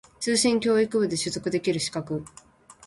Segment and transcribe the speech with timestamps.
[0.19, 2.25] 通信教育部で取得できる資格